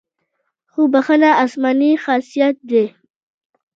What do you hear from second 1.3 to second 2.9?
آسماني خاصیت دی.